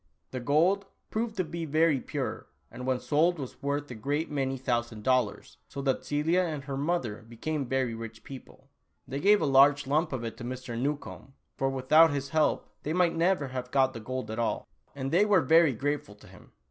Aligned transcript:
The 0.31 0.39
gold 0.39 0.87
proved 1.11 1.37
to 1.37 1.43
be 1.43 1.63
very 1.63 1.99
pure 1.99 2.47
and 2.71 2.87
when 2.87 2.99
sold 2.99 3.37
was 3.37 3.61
worth 3.61 3.91
a 3.91 3.93
great 3.93 4.31
many 4.31 4.57
thousand 4.57 5.03
dollars, 5.03 5.57
so 5.67 5.79
that 5.83 6.03
Celia 6.03 6.39
and 6.41 6.63
her 6.63 6.75
mother 6.75 7.17
became 7.29 7.67
very 7.67 7.93
rich 7.93 8.23
people. 8.23 8.71
They 9.07 9.19
gave 9.19 9.41
a 9.43 9.45
large 9.45 9.85
lump 9.85 10.11
of 10.11 10.23
it 10.23 10.37
to 10.37 10.43
Mr. 10.43 10.75
Newcombe, 10.75 11.33
for 11.55 11.69
without 11.69 12.09
his 12.09 12.29
help 12.29 12.67
they 12.81 12.93
might 12.93 13.15
never 13.15 13.49
have 13.49 13.69
got 13.69 13.93
the 13.93 13.99
gold 13.99 14.31
at 14.31 14.39
all, 14.39 14.67
and 14.95 15.11
they 15.11 15.23
were 15.23 15.39
very 15.41 15.73
grateful 15.73 16.15
to 16.15 16.25
him. 16.27 16.51